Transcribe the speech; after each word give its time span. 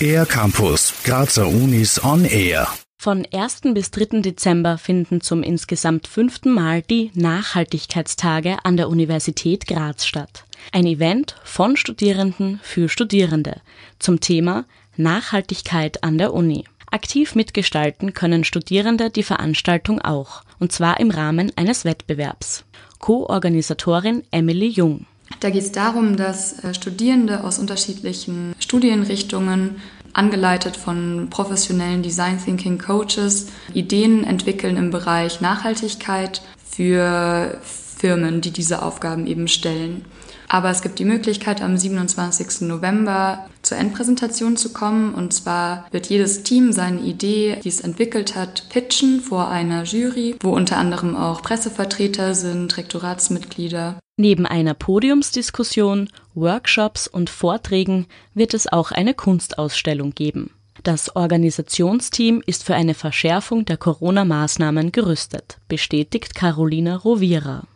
Air 0.00 0.26
Campus, 0.26 0.92
Grazer 1.04 1.48
Unis 1.48 2.02
on 2.04 2.24
Air. 2.24 2.68
Von 2.98 3.26
1. 3.32 3.60
bis 3.74 3.90
3. 3.90 4.20
Dezember 4.20 4.78
finden 4.78 5.20
zum 5.20 5.42
insgesamt 5.42 6.06
fünften 6.06 6.52
Mal 6.52 6.82
die 6.82 7.10
Nachhaltigkeitstage 7.14 8.58
an 8.64 8.76
der 8.76 8.88
Universität 8.88 9.66
Graz 9.66 10.06
statt. 10.06 10.44
Ein 10.72 10.86
Event 10.86 11.36
von 11.44 11.76
Studierenden 11.76 12.60
für 12.62 12.88
Studierende 12.88 13.60
zum 13.98 14.20
Thema 14.20 14.64
Nachhaltigkeit 14.96 16.04
an 16.04 16.18
der 16.18 16.34
Uni. 16.34 16.64
Aktiv 16.90 17.34
mitgestalten 17.34 18.12
können 18.12 18.44
Studierende 18.44 19.10
die 19.10 19.22
Veranstaltung 19.22 20.00
auch, 20.00 20.42
und 20.58 20.72
zwar 20.72 21.00
im 21.00 21.10
Rahmen 21.10 21.52
eines 21.56 21.84
Wettbewerbs. 21.84 22.64
Co-Organisatorin 22.98 24.24
Emily 24.30 24.68
Jung. 24.68 25.06
Da 25.40 25.50
geht 25.50 25.62
es 25.62 25.72
darum, 25.72 26.16
dass 26.16 26.64
äh, 26.64 26.74
Studierende 26.74 27.44
aus 27.44 27.58
unterschiedlichen 27.58 28.54
Studienrichtungen, 28.58 29.76
angeleitet 30.12 30.78
von 30.78 31.28
professionellen 31.28 32.02
Design 32.02 32.42
Thinking 32.42 32.78
Coaches, 32.78 33.48
Ideen 33.74 34.24
entwickeln 34.24 34.78
im 34.78 34.90
Bereich 34.90 35.42
Nachhaltigkeit 35.42 36.40
für 36.64 37.60
Firmen, 37.96 38.40
die 38.40 38.50
diese 38.50 38.82
Aufgaben 38.82 39.26
eben 39.26 39.48
stellen. 39.48 40.04
Aber 40.48 40.70
es 40.70 40.82
gibt 40.82 40.98
die 40.98 41.04
Möglichkeit, 41.04 41.60
am 41.62 41.76
27. 41.76 42.62
November 42.62 43.46
zur 43.62 43.78
Endpräsentation 43.78 44.56
zu 44.56 44.72
kommen. 44.72 45.14
Und 45.14 45.32
zwar 45.32 45.86
wird 45.90 46.06
jedes 46.06 46.42
Team 46.42 46.72
seine 46.72 47.00
Idee, 47.00 47.58
die 47.64 47.68
es 47.68 47.80
entwickelt 47.80 48.36
hat, 48.36 48.68
pitchen 48.68 49.20
vor 49.20 49.48
einer 49.48 49.84
Jury, 49.84 50.36
wo 50.40 50.50
unter 50.50 50.76
anderem 50.76 51.16
auch 51.16 51.42
Pressevertreter 51.42 52.34
sind, 52.34 52.76
Rektoratsmitglieder. 52.76 53.98
Neben 54.18 54.46
einer 54.46 54.74
Podiumsdiskussion, 54.74 56.08
Workshops 56.34 57.06
und 57.06 57.28
Vorträgen 57.28 58.06
wird 58.34 58.54
es 58.54 58.70
auch 58.70 58.92
eine 58.92 59.14
Kunstausstellung 59.14 60.12
geben. 60.12 60.50
Das 60.82 61.16
Organisationsteam 61.16 62.42
ist 62.46 62.62
für 62.62 62.74
eine 62.74 62.94
Verschärfung 62.94 63.64
der 63.64 63.76
Corona-Maßnahmen 63.76 64.92
gerüstet, 64.92 65.58
bestätigt 65.68 66.34
Carolina 66.34 66.96
Rovira 66.96 67.66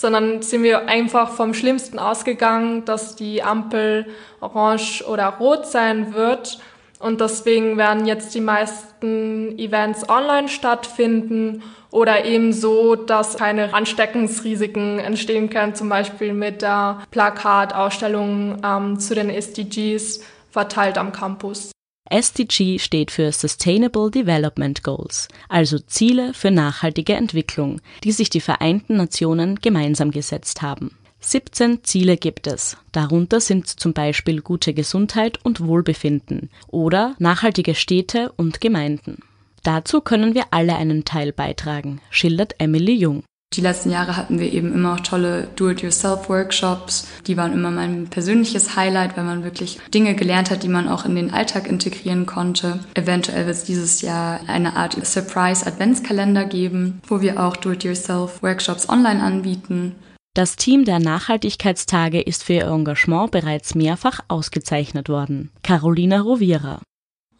sondern 0.00 0.42
sind 0.42 0.62
wir 0.62 0.86
einfach 0.86 1.30
vom 1.30 1.54
Schlimmsten 1.54 1.98
ausgegangen, 1.98 2.84
dass 2.84 3.16
die 3.16 3.42
Ampel 3.42 4.06
orange 4.40 5.02
oder 5.08 5.26
rot 5.26 5.66
sein 5.66 6.14
wird. 6.14 6.60
Und 7.00 7.20
deswegen 7.20 7.76
werden 7.76 8.06
jetzt 8.06 8.34
die 8.34 8.40
meisten 8.40 9.58
Events 9.58 10.08
online 10.08 10.48
stattfinden 10.48 11.62
oder 11.90 12.24
eben 12.24 12.52
so, 12.52 12.94
dass 12.94 13.36
keine 13.36 13.74
Ansteckungsrisiken 13.74 15.00
entstehen 15.00 15.50
können, 15.50 15.74
zum 15.74 15.88
Beispiel 15.88 16.32
mit 16.32 16.62
der 16.62 16.98
Plakatausstellung 17.10 18.60
ähm, 18.64 19.00
zu 19.00 19.14
den 19.14 19.30
SDGs 19.30 20.20
verteilt 20.50 20.98
am 20.98 21.12
Campus. 21.12 21.72
SDG 22.10 22.78
steht 22.78 23.10
für 23.10 23.32
Sustainable 23.32 24.10
Development 24.10 24.82
Goals, 24.82 25.28
also 25.48 25.78
Ziele 25.78 26.34
für 26.34 26.50
nachhaltige 26.50 27.14
Entwicklung, 27.14 27.80
die 28.04 28.12
sich 28.12 28.30
die 28.30 28.40
Vereinten 28.40 28.96
Nationen 28.96 29.56
gemeinsam 29.56 30.10
gesetzt 30.10 30.62
haben. 30.62 30.96
17 31.20 31.82
Ziele 31.82 32.16
gibt 32.16 32.46
es. 32.46 32.76
Darunter 32.92 33.40
sind 33.40 33.66
zum 33.66 33.92
Beispiel 33.92 34.40
gute 34.40 34.72
Gesundheit 34.72 35.44
und 35.44 35.60
Wohlbefinden 35.66 36.48
oder 36.68 37.16
nachhaltige 37.18 37.74
Städte 37.74 38.32
und 38.36 38.60
Gemeinden. 38.60 39.18
Dazu 39.64 40.00
können 40.00 40.34
wir 40.34 40.44
alle 40.52 40.76
einen 40.76 41.04
Teil 41.04 41.32
beitragen, 41.32 42.00
schildert 42.10 42.54
Emily 42.58 42.94
Jung. 42.94 43.24
Die 43.54 43.62
letzten 43.62 43.90
Jahre 43.90 44.16
hatten 44.16 44.38
wir 44.38 44.52
eben 44.52 44.72
immer 44.72 44.94
auch 44.94 45.00
tolle 45.00 45.48
Do-it-yourself-Workshops. 45.56 47.08
Die 47.26 47.36
waren 47.36 47.52
immer 47.52 47.72
mein 47.72 48.06
persönliches 48.06 48.76
Highlight, 48.76 49.16
weil 49.16 49.24
man 49.24 49.42
wirklich 49.42 49.80
Dinge 49.92 50.14
gelernt 50.14 50.50
hat, 50.50 50.62
die 50.62 50.68
man 50.68 50.86
auch 50.86 51.04
in 51.04 51.16
den 51.16 51.32
Alltag 51.32 51.66
integrieren 51.66 52.24
konnte. 52.26 52.78
Eventuell 52.94 53.46
wird 53.46 53.56
es 53.56 53.64
dieses 53.64 54.00
Jahr 54.00 54.40
eine 54.46 54.76
Art 54.76 55.04
Surprise-Adventskalender 55.04 56.44
geben, 56.44 57.00
wo 57.08 57.20
wir 57.20 57.42
auch 57.42 57.56
Do-it-yourself-Workshops 57.56 58.88
online 58.88 59.22
anbieten. 59.22 59.96
Das 60.34 60.54
Team 60.54 60.84
der 60.84 61.00
Nachhaltigkeitstage 61.00 62.20
ist 62.20 62.44
für 62.44 62.52
ihr 62.52 62.68
Engagement 62.68 63.32
bereits 63.32 63.74
mehrfach 63.74 64.20
ausgezeichnet 64.28 65.08
worden. 65.08 65.50
Carolina 65.64 66.20
Rovira. 66.20 66.80